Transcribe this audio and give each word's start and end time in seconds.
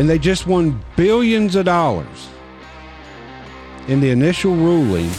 And 0.00 0.08
they 0.08 0.18
just 0.18 0.46
won 0.46 0.82
billions 0.96 1.56
of 1.56 1.66
dollars 1.66 2.30
in 3.86 4.00
the 4.00 4.08
initial 4.08 4.56
ruling 4.56 5.10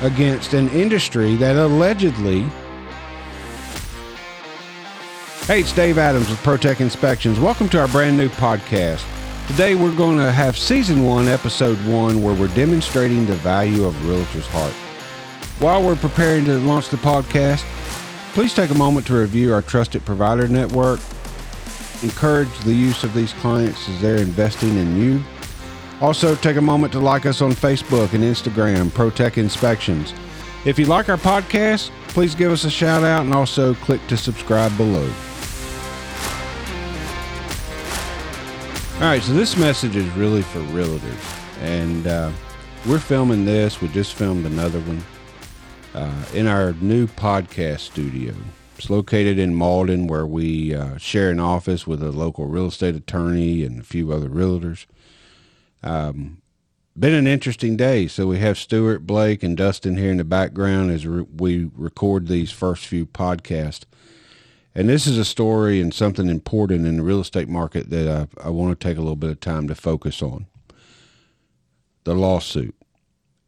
against 0.00 0.52
an 0.52 0.68
industry 0.70 1.36
that 1.36 1.54
allegedly. 1.54 2.40
Hey, 5.46 5.60
it's 5.60 5.70
Dave 5.70 5.96
Adams 5.96 6.28
with 6.28 6.40
ProTech 6.40 6.80
Inspections. 6.80 7.38
Welcome 7.38 7.68
to 7.68 7.78
our 7.78 7.86
brand 7.86 8.16
new 8.16 8.28
podcast. 8.30 9.06
Today 9.46 9.76
we're 9.76 9.94
going 9.94 10.18
to 10.18 10.32
have 10.32 10.58
season 10.58 11.04
one, 11.04 11.28
episode 11.28 11.78
one, 11.86 12.20
where 12.20 12.34
we're 12.34 12.52
demonstrating 12.56 13.26
the 13.26 13.36
value 13.36 13.84
of 13.84 14.08
Realtor's 14.08 14.48
Heart. 14.48 14.72
While 15.60 15.84
we're 15.84 15.94
preparing 15.94 16.44
to 16.46 16.58
launch 16.58 16.88
the 16.88 16.96
podcast, 16.96 17.62
please 18.32 18.54
take 18.54 18.70
a 18.70 18.74
moment 18.74 19.06
to 19.06 19.14
review 19.14 19.54
our 19.54 19.62
trusted 19.62 20.04
provider 20.04 20.48
network. 20.48 20.98
Encourage 22.02 22.58
the 22.60 22.74
use 22.74 23.04
of 23.04 23.14
these 23.14 23.32
clients 23.34 23.88
as 23.88 24.00
they're 24.00 24.16
investing 24.16 24.76
in 24.76 24.96
you. 25.00 25.22
Also, 26.00 26.34
take 26.34 26.56
a 26.56 26.60
moment 26.60 26.92
to 26.92 26.98
like 26.98 27.26
us 27.26 27.40
on 27.40 27.52
Facebook 27.52 28.12
and 28.12 28.24
Instagram, 28.24 28.88
ProTech 28.88 29.38
Inspections. 29.38 30.12
If 30.64 30.78
you 30.78 30.86
like 30.86 31.08
our 31.08 31.16
podcast, 31.16 31.90
please 32.08 32.34
give 32.34 32.50
us 32.50 32.64
a 32.64 32.70
shout 32.70 33.04
out 33.04 33.24
and 33.24 33.32
also 33.32 33.74
click 33.74 34.04
to 34.08 34.16
subscribe 34.16 34.76
below. 34.76 35.08
All 38.96 39.08
right, 39.08 39.22
so 39.22 39.32
this 39.32 39.56
message 39.56 39.96
is 39.96 40.08
really 40.10 40.42
for 40.42 40.60
realtors, 40.60 41.60
and 41.60 42.06
uh, 42.06 42.30
we're 42.86 43.00
filming 43.00 43.44
this. 43.44 43.80
We 43.80 43.88
just 43.88 44.14
filmed 44.14 44.46
another 44.46 44.78
one 44.80 45.02
uh, 45.94 46.24
in 46.34 46.46
our 46.46 46.72
new 46.74 47.06
podcast 47.06 47.80
studio. 47.80 48.32
It's 48.82 48.90
located 48.90 49.38
in 49.38 49.54
Mauldin, 49.54 50.08
where 50.08 50.26
we 50.26 50.74
uh, 50.74 50.96
share 50.96 51.30
an 51.30 51.38
office 51.38 51.86
with 51.86 52.02
a 52.02 52.10
local 52.10 52.46
real 52.46 52.66
estate 52.66 52.96
attorney 52.96 53.62
and 53.62 53.80
a 53.80 53.84
few 53.84 54.10
other 54.12 54.28
realtors. 54.28 54.86
Um, 55.84 56.42
been 56.98 57.14
an 57.14 57.28
interesting 57.28 57.76
day. 57.76 58.08
So 58.08 58.26
we 58.26 58.40
have 58.40 58.58
Stuart, 58.58 59.06
Blake, 59.06 59.44
and 59.44 59.56
Dustin 59.56 59.98
here 59.98 60.10
in 60.10 60.16
the 60.16 60.24
background 60.24 60.90
as 60.90 61.06
re- 61.06 61.24
we 61.32 61.70
record 61.76 62.26
these 62.26 62.50
first 62.50 62.84
few 62.84 63.06
podcasts. 63.06 63.84
And 64.74 64.88
this 64.88 65.06
is 65.06 65.16
a 65.16 65.24
story 65.24 65.80
and 65.80 65.94
something 65.94 66.28
important 66.28 66.84
in 66.84 66.96
the 66.96 67.04
real 67.04 67.20
estate 67.20 67.48
market 67.48 67.88
that 67.90 68.28
I, 68.42 68.48
I 68.48 68.50
want 68.50 68.80
to 68.80 68.88
take 68.88 68.96
a 68.96 69.00
little 69.00 69.14
bit 69.14 69.30
of 69.30 69.38
time 69.38 69.68
to 69.68 69.76
focus 69.76 70.20
on. 70.22 70.46
The 72.02 72.16
lawsuit. 72.16 72.74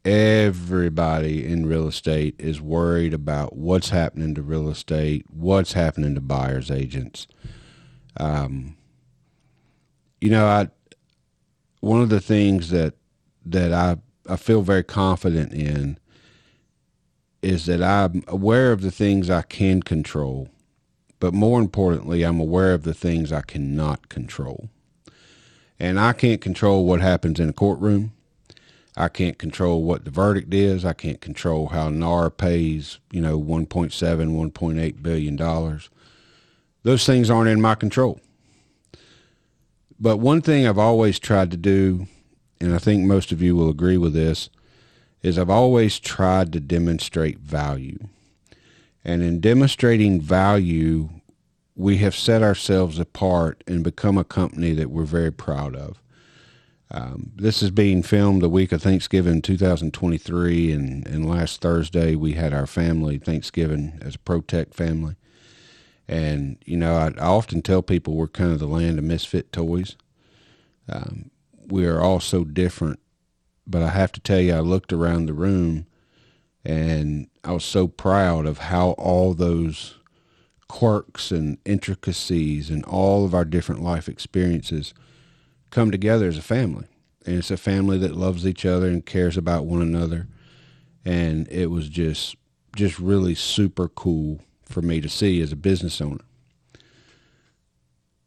Everybody 0.05 1.45
in 1.45 1.65
real 1.65 1.87
estate 1.87 2.35
is 2.37 2.61
worried 2.61 3.13
about 3.13 3.55
what's 3.55 3.89
happening 3.89 4.35
to 4.35 4.43
real 4.43 4.69
estate, 4.69 5.25
what's 5.29 5.73
happening 5.73 6.15
to 6.15 6.21
buyers 6.21 6.69
agents. 6.69 7.27
Um, 8.17 8.77
you 10.21 10.29
know, 10.29 10.45
I 10.45 10.69
one 11.81 12.01
of 12.01 12.09
the 12.09 12.21
things 12.21 12.69
that 12.69 12.93
that 13.45 13.73
I 13.73 13.97
I 14.29 14.37
feel 14.37 14.61
very 14.61 14.83
confident 14.83 15.53
in 15.53 15.97
is 17.41 17.65
that 17.65 17.81
I'm 17.83 18.23
aware 18.27 18.71
of 18.71 18.81
the 18.81 18.91
things 18.91 19.29
I 19.29 19.41
can 19.41 19.81
control 19.81 20.49
but 21.19 21.33
more 21.33 21.59
importantly, 21.59 22.23
I'm 22.23 22.39
aware 22.39 22.73
of 22.73 22.83
the 22.83 22.93
things 22.93 23.31
I 23.31 23.41
cannot 23.41 24.09
control. 24.09 24.69
And 25.79 25.99
I 25.99 26.13
can't 26.13 26.41
control 26.41 26.85
what 26.85 27.01
happens 27.01 27.39
in 27.39 27.49
a 27.49 27.53
courtroom. 27.53 28.13
I 28.97 29.09
can't 29.09 29.37
control 29.37 29.83
what 29.83 30.05
the 30.05 30.11
verdict 30.11 30.53
is. 30.53 30.85
I 30.85 30.93
can't 30.93 31.19
control 31.19 31.67
how 31.67 31.89
NAR 31.89 32.29
pays, 32.29 32.99
you 33.11 33.21
know, 33.21 33.39
1.7, 33.39 33.91
1.8 33.91 35.03
billion 35.03 35.35
dollars. 35.35 35.89
Those 36.83 37.05
things 37.05 37.29
aren't 37.29 37.49
in 37.49 37.59
my 37.59 37.75
control. 37.75 38.21
But 39.99 40.17
one 40.17 40.41
thing 40.41 40.67
I've 40.67 40.77
always 40.77 41.19
tried 41.19 41.51
to 41.51 41.57
do, 41.57 42.07
and 42.61 42.73
I 42.73 42.77
think 42.77 43.03
most 43.03 43.31
of 43.31 43.41
you 43.41 43.55
will 43.55 43.69
agree 43.69 43.97
with 43.97 44.13
this, 44.13 44.49
is 45.21 45.39
I've 45.39 45.49
always 45.49 45.99
tried 45.99 46.53
to 46.53 46.59
demonstrate 46.59 47.39
value. 47.39 47.97
And 49.03 49.21
in 49.21 49.39
demonstrating 49.39 50.21
value, 50.21 51.09
we 51.75 51.97
have 51.97 52.15
set 52.15 52.43
ourselves 52.43 52.99
apart 52.99 53.63
and 53.67 53.83
become 53.83 54.17
a 54.17 54.23
company 54.23 54.73
that 54.73 54.89
we're 54.89 55.03
very 55.03 55.31
proud 55.31 55.75
of. 55.75 56.01
Um, 56.95 57.33
this 57.35 57.61
is 57.61 57.71
being 57.71 58.03
filmed 58.03 58.41
the 58.41 58.47
week 58.47 58.71
of 58.71 58.81
Thanksgiving 58.81 59.41
2023, 59.41 60.71
and, 60.71 61.05
and 61.05 61.29
last 61.29 61.59
Thursday 61.59 62.15
we 62.15 62.33
had 62.33 62.53
our 62.53 62.65
family 62.65 63.17
Thanksgiving 63.17 63.99
as 64.01 64.15
a 64.15 64.19
ProTech 64.19 64.73
family. 64.73 65.17
And, 66.07 66.57
you 66.63 66.77
know, 66.77 66.95
I, 66.95 67.07
I 67.17 67.25
often 67.25 67.61
tell 67.61 67.81
people 67.81 68.13
we're 68.13 68.27
kind 68.29 68.53
of 68.53 68.59
the 68.59 68.65
land 68.67 68.97
of 68.97 69.03
misfit 69.03 69.51
toys. 69.51 69.97
Um, 70.87 71.31
we 71.67 71.85
are 71.85 71.99
all 71.99 72.21
so 72.21 72.45
different, 72.45 73.01
but 73.67 73.81
I 73.81 73.89
have 73.89 74.13
to 74.13 74.21
tell 74.21 74.39
you, 74.39 74.53
I 74.53 74.61
looked 74.61 74.93
around 74.93 75.25
the 75.25 75.33
room 75.33 75.87
and 76.63 77.27
I 77.43 77.51
was 77.51 77.65
so 77.65 77.89
proud 77.89 78.45
of 78.45 78.59
how 78.59 78.91
all 78.91 79.33
those 79.33 79.95
quirks 80.69 81.29
and 81.29 81.57
intricacies 81.65 82.69
and 82.69 82.85
all 82.85 83.25
of 83.25 83.35
our 83.35 83.43
different 83.43 83.83
life 83.83 84.07
experiences 84.07 84.93
come 85.75 85.91
together 85.91 86.27
as 86.27 86.37
a 86.37 86.41
family. 86.41 86.87
And 87.25 87.37
it's 87.37 87.51
a 87.51 87.57
family 87.57 87.97
that 87.99 88.15
loves 88.15 88.45
each 88.47 88.65
other 88.65 88.87
and 88.87 89.05
cares 89.05 89.35
about 89.35 89.65
one 89.65 89.81
another. 89.81 90.27
And 91.03 91.47
it 91.49 91.67
was 91.67 91.89
just 91.89 92.35
just 92.75 92.99
really 92.99 93.35
super 93.35 93.87
cool 93.87 94.41
for 94.65 94.81
me 94.81 94.99
to 94.99 95.07
see 95.07 95.39
as 95.41 95.51
a 95.51 95.55
business 95.55 96.01
owner. 96.01 96.23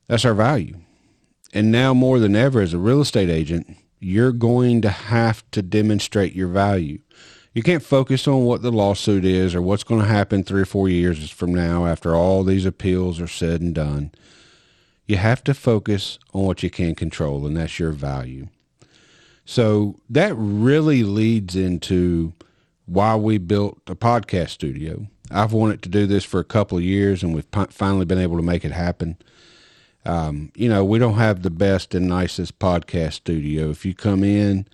That's 0.07 0.25
our 0.25 0.33
value. 0.33 0.79
And 1.53 1.71
now 1.71 1.93
more 1.93 2.19
than 2.19 2.35
ever 2.35 2.63
as 2.63 2.73
a 2.73 2.79
real 2.79 3.03
estate 3.03 3.29
agent, 3.29 3.77
you're 3.99 4.33
going 4.33 4.81
to 4.83 4.91
have 4.91 5.45
to 5.51 5.61
demonstrate 5.61 6.35
your 6.35 6.49
value 6.49 7.01
you 7.59 7.63
can't 7.65 7.83
focus 7.83 8.29
on 8.29 8.45
what 8.45 8.63
the 8.63 8.71
lawsuit 8.71 9.25
is 9.25 9.53
or 9.53 9.61
what's 9.61 9.83
going 9.83 10.01
to 10.01 10.07
happen 10.07 10.45
three 10.45 10.63
or 10.63 10.65
four 10.65 10.89
years 10.89 11.29
from 11.29 11.53
now 11.53 11.87
after 11.87 12.15
all 12.15 12.45
these 12.45 12.65
appeals 12.65 13.21
are 13.21 13.27
said 13.27 13.61
and 13.61 13.75
done. 13.75 14.13
You 15.09 15.17
have 15.17 15.43
to 15.45 15.55
focus 15.55 16.19
on 16.35 16.45
what 16.45 16.63
you 16.63 16.69
can 16.69 16.95
control, 16.95 17.47
and 17.47 17.57
that's 17.57 17.79
your 17.79 17.93
value. 17.93 18.49
So 19.47 19.99
that 20.11 20.35
really 20.37 21.03
leads 21.03 21.57
into 21.57 22.35
why 22.85 23.17
we 23.17 23.39
built 23.39 23.81
a 23.87 23.97
podcast 23.97 24.51
studio. 24.51 25.07
I've 25.31 25.55
wanted 25.55 25.81
to 25.83 25.89
do 25.89 26.07
this 26.07 26.25
for 26.25 26.41
a 26.41 26.45
couple 26.45 26.77
of 26.77 26.85
years, 26.85 27.23
and 27.23 27.35
we've 27.35 27.47
finally 27.71 28.05
been 28.05 28.19
able 28.19 28.37
to 28.37 28.43
make 28.43 28.67
it 28.67 28.73
happen. 28.73 29.17
Um, 30.05 30.53
you 30.55 30.69
know, 30.69 30.85
we 30.85 30.99
don't 30.99 31.15
have 31.15 31.43
the 31.43 31.51
best 31.51 31.95
and 31.95 32.07
nicest 32.07 32.59
podcast 32.59 33.15
studio. 33.15 33.71
If 33.71 33.87
you 33.87 33.95
come 33.95 34.23
in, 34.23 34.67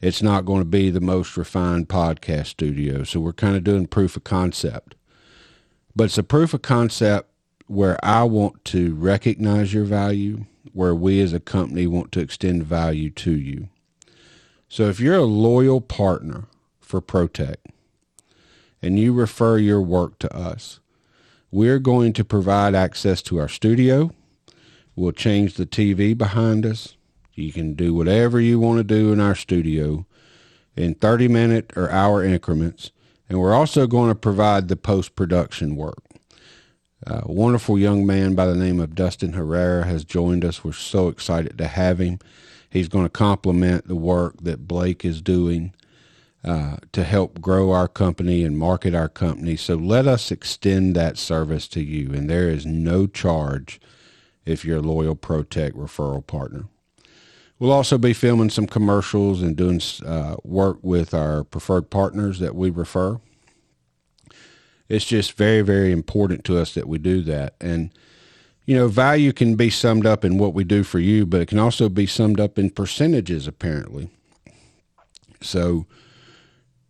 it's 0.00 0.22
not 0.22 0.44
going 0.44 0.62
to 0.62 0.68
be 0.68 0.90
the 0.90 1.00
most 1.00 1.36
refined 1.36 1.88
podcast 1.88 2.46
studio. 2.46 3.04
So 3.04 3.20
we're 3.20 3.32
kind 3.32 3.56
of 3.56 3.62
doing 3.62 3.86
proof 3.86 4.16
of 4.16 4.24
concept. 4.24 4.96
But 5.94 6.04
it's 6.04 6.18
a 6.18 6.24
proof 6.24 6.52
of 6.52 6.62
concept 6.62 7.30
where 7.66 8.02
I 8.04 8.24
want 8.24 8.64
to 8.66 8.94
recognize 8.94 9.74
your 9.74 9.84
value, 9.84 10.46
where 10.72 10.94
we 10.94 11.20
as 11.20 11.32
a 11.32 11.40
company 11.40 11.86
want 11.86 12.12
to 12.12 12.20
extend 12.20 12.64
value 12.64 13.10
to 13.10 13.32
you. 13.32 13.68
So 14.68 14.84
if 14.84 15.00
you're 15.00 15.16
a 15.16 15.22
loyal 15.22 15.80
partner 15.80 16.44
for 16.80 17.00
ProTech 17.00 17.56
and 18.82 18.98
you 18.98 19.12
refer 19.12 19.58
your 19.58 19.80
work 19.80 20.18
to 20.20 20.36
us, 20.36 20.80
we're 21.50 21.78
going 21.78 22.12
to 22.14 22.24
provide 22.24 22.74
access 22.74 23.22
to 23.22 23.38
our 23.38 23.48
studio. 23.48 24.12
We'll 24.94 25.12
change 25.12 25.54
the 25.54 25.66
TV 25.66 26.16
behind 26.16 26.66
us. 26.66 26.96
You 27.34 27.52
can 27.52 27.74
do 27.74 27.94
whatever 27.94 28.40
you 28.40 28.58
want 28.58 28.78
to 28.78 28.84
do 28.84 29.12
in 29.12 29.20
our 29.20 29.34
studio 29.34 30.06
in 30.74 30.94
30 30.94 31.28
minute 31.28 31.72
or 31.76 31.90
hour 31.90 32.22
increments. 32.22 32.90
And 33.28 33.40
we're 33.40 33.54
also 33.54 33.86
going 33.86 34.10
to 34.10 34.14
provide 34.14 34.68
the 34.68 34.76
post 34.76 35.16
production 35.16 35.76
work. 35.76 36.02
A 37.08 37.30
wonderful 37.30 37.78
young 37.78 38.04
man 38.04 38.34
by 38.34 38.46
the 38.46 38.56
name 38.56 38.80
of 38.80 38.96
Dustin 38.96 39.34
Herrera 39.34 39.84
has 39.84 40.04
joined 40.04 40.44
us. 40.44 40.64
We're 40.64 40.72
so 40.72 41.06
excited 41.06 41.56
to 41.56 41.68
have 41.68 42.00
him. 42.00 42.18
He's 42.68 42.88
going 42.88 43.04
to 43.04 43.10
complement 43.10 43.86
the 43.86 43.94
work 43.94 44.42
that 44.42 44.66
Blake 44.66 45.04
is 45.04 45.22
doing 45.22 45.72
uh, 46.44 46.78
to 46.90 47.04
help 47.04 47.40
grow 47.40 47.70
our 47.70 47.86
company 47.86 48.42
and 48.42 48.58
market 48.58 48.92
our 48.92 49.08
company. 49.08 49.54
So 49.54 49.76
let 49.76 50.08
us 50.08 50.32
extend 50.32 50.96
that 50.96 51.16
service 51.16 51.68
to 51.68 51.80
you. 51.80 52.12
And 52.12 52.28
there 52.28 52.48
is 52.48 52.66
no 52.66 53.06
charge 53.06 53.80
if 54.44 54.64
you're 54.64 54.78
a 54.78 54.82
loyal 54.82 55.14
ProTech 55.14 55.72
referral 55.72 56.26
partner. 56.26 56.64
We'll 57.60 57.72
also 57.72 57.98
be 57.98 58.14
filming 58.14 58.50
some 58.50 58.66
commercials 58.66 59.42
and 59.42 59.56
doing 59.56 59.80
uh, 60.04 60.36
work 60.42 60.78
with 60.82 61.14
our 61.14 61.44
preferred 61.44 61.88
partners 61.88 62.40
that 62.40 62.56
we 62.56 62.68
refer. 62.68 63.20
It's 64.88 65.04
just 65.04 65.32
very, 65.32 65.62
very 65.62 65.92
important 65.92 66.44
to 66.44 66.58
us 66.58 66.74
that 66.74 66.88
we 66.88 66.98
do 66.98 67.22
that. 67.22 67.54
And, 67.60 67.90
you 68.64 68.76
know, 68.76 68.88
value 68.88 69.32
can 69.32 69.56
be 69.56 69.70
summed 69.70 70.06
up 70.06 70.24
in 70.24 70.38
what 70.38 70.54
we 70.54 70.64
do 70.64 70.84
for 70.84 70.98
you, 70.98 71.26
but 71.26 71.40
it 71.40 71.46
can 71.46 71.58
also 71.58 71.88
be 71.88 72.06
summed 72.06 72.40
up 72.40 72.58
in 72.58 72.70
percentages, 72.70 73.46
apparently. 73.46 74.08
So, 75.40 75.86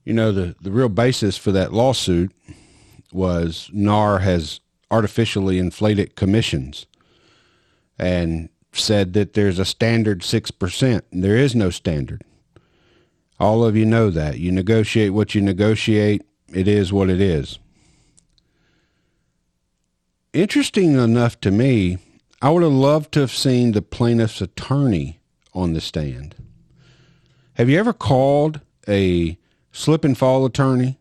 you 0.04 0.12
know, 0.12 0.32
the, 0.32 0.54
the 0.60 0.70
real 0.70 0.88
basis 0.88 1.36
for 1.36 1.52
that 1.52 1.72
lawsuit 1.72 2.32
was 3.12 3.70
NAR 3.72 4.20
has 4.20 4.60
artificially 4.90 5.58
inflated 5.58 6.16
commissions. 6.16 6.86
And 7.98 8.50
said 8.78 9.12
that 9.14 9.34
there's 9.34 9.58
a 9.58 9.64
standard 9.64 10.20
6%. 10.20 11.02
There 11.12 11.36
is 11.36 11.54
no 11.54 11.70
standard. 11.70 12.22
All 13.38 13.64
of 13.64 13.76
you 13.76 13.84
know 13.84 14.10
that. 14.10 14.38
You 14.38 14.52
negotiate 14.52 15.12
what 15.12 15.34
you 15.34 15.40
negotiate, 15.40 16.22
it 16.52 16.68
is 16.68 16.92
what 16.92 17.10
it 17.10 17.20
is. 17.20 17.58
Interesting 20.36 20.96
enough 20.96 21.40
to 21.40 21.50
me, 21.50 21.96
I 22.42 22.50
would 22.50 22.62
have 22.62 22.70
loved 22.70 23.12
to 23.12 23.20
have 23.20 23.30
seen 23.30 23.72
the 23.72 23.80
plaintiff's 23.80 24.42
attorney 24.42 25.18
on 25.54 25.72
the 25.72 25.80
stand. 25.80 26.34
Have 27.54 27.70
you 27.70 27.78
ever 27.78 27.94
called 27.94 28.60
a 28.86 29.38
slip 29.72 30.04
and 30.04 30.16
fall 30.16 30.44
attorney 30.44 30.98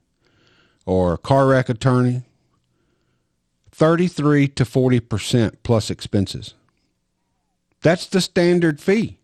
or 0.85 1.11
a 1.11 1.17
car 1.17 1.47
wreck 1.47 1.67
attorney? 1.67 2.21
33 3.71 4.47
to 4.47 4.63
40% 4.63 5.57
plus 5.63 5.89
expenses. 5.89 6.53
That's 7.81 8.05
the 8.05 8.21
standard 8.21 8.79
fee. 8.79 9.17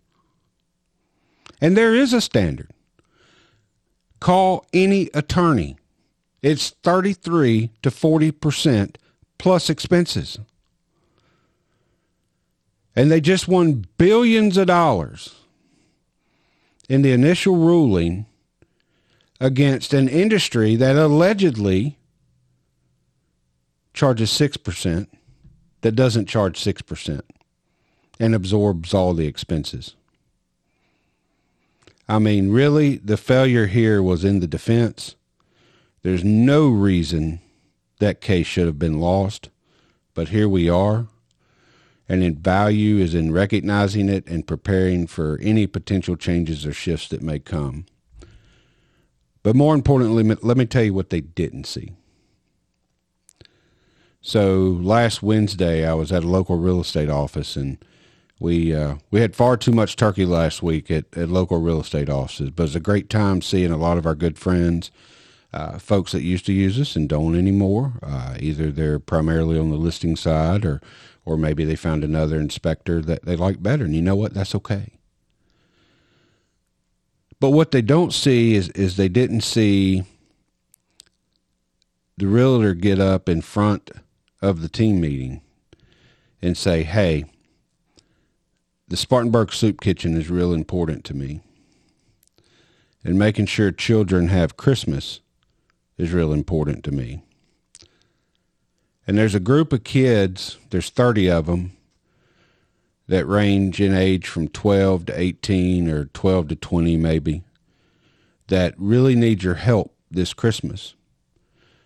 And 1.61 1.77
there 1.77 1.95
is 1.95 2.11
a 2.11 2.19
standard. 2.19 2.71
Call 4.19 4.65
any 4.73 5.09
attorney. 5.13 5.77
It's 6.41 6.71
33 6.83 7.69
to 7.81 7.89
40% 7.89 8.95
plus 9.41 9.71
expenses. 9.71 10.37
And 12.95 13.09
they 13.09 13.19
just 13.19 13.47
won 13.47 13.87
billions 13.97 14.55
of 14.55 14.67
dollars 14.67 15.33
in 16.87 17.01
the 17.01 17.11
initial 17.11 17.55
ruling 17.55 18.27
against 19.39 19.95
an 19.95 20.07
industry 20.07 20.75
that 20.75 20.95
allegedly 20.95 21.97
charges 23.95 24.29
6%, 24.29 25.07
that 25.81 25.93
doesn't 25.93 26.27
charge 26.27 26.63
6% 26.63 27.21
and 28.19 28.35
absorbs 28.35 28.93
all 28.93 29.15
the 29.15 29.25
expenses. 29.25 29.95
I 32.07 32.19
mean, 32.19 32.51
really, 32.51 32.97
the 32.97 33.17
failure 33.17 33.65
here 33.65 34.03
was 34.03 34.23
in 34.23 34.39
the 34.39 34.45
defense. 34.45 35.15
There's 36.03 36.23
no 36.23 36.69
reason 36.69 37.41
that 38.01 38.19
case 38.19 38.45
should 38.45 38.65
have 38.65 38.77
been 38.77 38.99
lost, 38.99 39.49
but 40.13 40.29
here 40.29 40.49
we 40.49 40.69
are. 40.69 41.07
And 42.09 42.21
in 42.21 42.35
value 42.35 42.97
is 42.97 43.15
in 43.15 43.31
recognizing 43.31 44.09
it 44.09 44.27
and 44.27 44.45
preparing 44.45 45.07
for 45.07 45.39
any 45.41 45.65
potential 45.65 46.17
changes 46.17 46.65
or 46.65 46.73
shifts 46.73 47.07
that 47.07 47.21
may 47.21 47.39
come. 47.39 47.85
But 49.43 49.55
more 49.55 49.73
importantly, 49.73 50.23
let 50.41 50.57
me 50.57 50.65
tell 50.65 50.83
you 50.83 50.93
what 50.93 51.09
they 51.09 51.21
didn't 51.21 51.63
see. 51.63 51.93
So 54.21 54.77
last 54.81 55.23
Wednesday, 55.23 55.87
I 55.87 55.93
was 55.93 56.11
at 56.11 56.23
a 56.23 56.27
local 56.27 56.57
real 56.57 56.81
estate 56.81 57.09
office 57.09 57.55
and 57.55 57.77
we 58.39 58.75
uh, 58.75 58.95
we 59.11 59.21
had 59.21 59.35
far 59.35 59.55
too 59.55 59.71
much 59.71 59.95
turkey 59.95 60.25
last 60.25 60.61
week 60.61 60.91
at, 60.91 61.05
at 61.15 61.29
local 61.29 61.61
real 61.61 61.79
estate 61.79 62.09
offices, 62.09 62.49
but 62.49 62.63
it's 62.63 62.75
a 62.75 62.79
great 62.79 63.09
time 63.09 63.41
seeing 63.41 63.71
a 63.71 63.77
lot 63.77 63.97
of 63.97 64.05
our 64.05 64.15
good 64.15 64.37
friends, 64.37 64.91
uh, 65.53 65.77
folks 65.77 66.11
that 66.11 66.21
used 66.21 66.45
to 66.45 66.53
use 66.53 66.79
us 66.79 66.95
and 66.95 67.09
don't 67.09 67.35
anymore. 67.35 67.93
Uh, 68.01 68.35
either 68.39 68.71
they're 68.71 68.99
primarily 68.99 69.59
on 69.59 69.69
the 69.69 69.77
listing 69.77 70.15
side, 70.15 70.65
or 70.65 70.81
or 71.25 71.37
maybe 71.37 71.65
they 71.65 71.75
found 71.75 72.03
another 72.03 72.39
inspector 72.39 73.01
that 73.01 73.25
they 73.25 73.35
like 73.35 73.61
better. 73.61 73.85
And 73.85 73.95
you 73.95 74.01
know 74.01 74.15
what? 74.15 74.33
That's 74.33 74.55
okay. 74.55 74.93
But 77.39 77.51
what 77.51 77.71
they 77.71 77.81
don't 77.81 78.13
see 78.13 78.55
is 78.55 78.69
is 78.69 78.97
they 78.97 79.09
didn't 79.09 79.41
see 79.41 80.03
the 82.17 82.27
realtor 82.27 82.73
get 82.73 82.99
up 82.99 83.27
in 83.27 83.41
front 83.41 83.91
of 84.41 84.61
the 84.61 84.69
team 84.69 85.01
meeting 85.01 85.41
and 86.41 86.57
say, 86.57 86.83
"Hey." 86.83 87.25
the 88.91 88.97
Spartanburg 88.97 89.53
Soup 89.53 89.79
Kitchen 89.79 90.17
is 90.17 90.29
real 90.29 90.51
important 90.51 91.05
to 91.05 91.13
me. 91.13 91.39
And 93.05 93.17
making 93.17 93.45
sure 93.45 93.71
children 93.71 94.27
have 94.27 94.57
Christmas 94.57 95.21
is 96.01 96.13
real 96.13 96.33
important 96.33 96.83
to 96.83 96.91
me. 96.91 97.21
And 99.05 99.17
there's 99.17 99.35
a 99.35 99.39
group 99.39 99.71
of 99.71 99.83
kids, 99.83 100.57
there's 100.71 100.89
30 100.89 101.29
of 101.29 101.45
them, 101.45 101.77
that 103.07 103.27
range 103.27 103.79
in 103.79 103.93
age 103.93 104.27
from 104.27 104.47
12 104.47 105.05
to 105.07 105.19
18 105.19 105.89
or 105.89 106.05
12 106.05 106.47
to 106.49 106.55
20 106.55 106.97
maybe, 106.97 107.43
that 108.47 108.73
really 108.77 109.15
need 109.15 109.43
your 109.43 109.55
help 109.55 109.93
this 110.09 110.33
Christmas. 110.33 110.95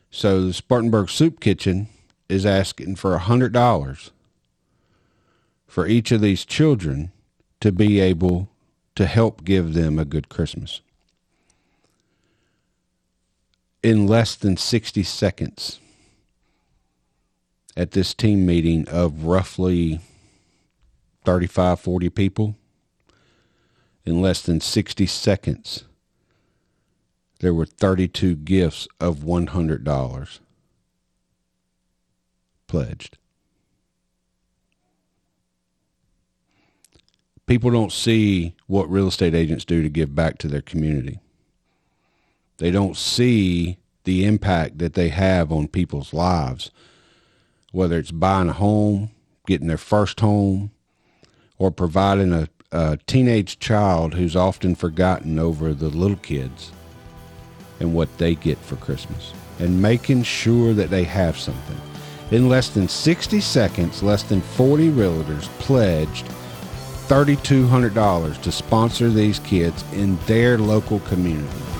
So 0.09 0.45
the 0.45 0.53
Spartanburg 0.53 1.09
Soup 1.09 1.39
Kitchen 1.41 1.87
is 2.29 2.45
asking 2.45 2.95
for 2.95 3.17
$100 3.17 4.11
for 5.67 5.87
each 5.87 6.11
of 6.13 6.21
these 6.21 6.45
children 6.45 7.11
to 7.59 7.71
be 7.71 7.99
able 7.99 8.47
to 8.95 9.07
help 9.07 9.43
give 9.43 9.73
them 9.73 9.99
a 9.99 10.05
good 10.05 10.29
Christmas. 10.29 10.79
In 13.85 14.07
less 14.07 14.33
than 14.33 14.57
60 14.57 15.03
seconds 15.03 15.79
at 17.77 17.91
this 17.91 18.15
team 18.15 18.43
meeting 18.43 18.87
of 18.89 19.25
roughly 19.25 19.99
35, 21.23 21.79
40 21.81 22.09
people, 22.09 22.55
in 24.03 24.23
less 24.23 24.41
than 24.41 24.59
60 24.59 25.05
seconds, 25.05 25.83
there 27.41 27.53
were 27.53 27.67
32 27.67 28.37
gifts 28.37 28.87
of 28.99 29.17
$100 29.17 30.39
pledged. 32.65 33.19
people 37.45 37.69
don't 37.69 37.91
see 37.91 38.55
what 38.65 38.89
real 38.89 39.09
estate 39.09 39.35
agents 39.35 39.63
do 39.63 39.83
to 39.83 39.89
give 39.89 40.15
back 40.15 40.39
to 40.39 40.47
their 40.47 40.63
community. 40.63 41.19
They 42.57 42.71
don't 42.71 42.95
see 42.95 43.77
the 44.05 44.25
impact 44.25 44.77
that 44.77 44.93
they 44.93 45.09
have 45.09 45.51
on 45.51 45.67
people's 45.67 46.13
lives, 46.13 46.71
whether 47.71 47.97
it's 47.97 48.11
buying 48.11 48.49
a 48.49 48.53
home, 48.53 49.11
getting 49.45 49.67
their 49.67 49.77
first 49.77 50.19
home, 50.19 50.71
or 51.57 51.71
providing 51.71 52.31
a, 52.31 52.47
a 52.71 52.97
teenage 53.07 53.59
child 53.59 54.13
who's 54.13 54.35
often 54.35 54.75
forgotten 54.75 55.39
over 55.39 55.73
the 55.73 55.89
little 55.89 56.17
kids 56.17 56.71
and 57.79 57.93
what 57.93 58.17
they 58.17 58.35
get 58.35 58.57
for 58.59 58.77
Christmas, 58.77 59.33
and 59.59 59.81
making 59.81 60.23
sure 60.23 60.73
that 60.73 60.89
they 60.89 61.03
have 61.03 61.37
something. 61.37 61.79
In 62.31 62.47
less 62.47 62.69
than 62.69 62.87
60 62.87 63.41
seconds, 63.41 64.01
less 64.01 64.23
than 64.23 64.41
40 64.41 64.91
realtors 64.91 65.43
pledged 65.59 66.25
$3,200 67.07 68.41
to 68.41 68.51
sponsor 68.51 69.09
these 69.09 69.39
kids 69.39 69.83
in 69.93 70.17
their 70.25 70.57
local 70.57 70.99
community. 71.01 71.74